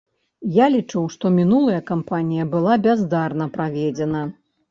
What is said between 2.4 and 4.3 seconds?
была бяздарна праведзена.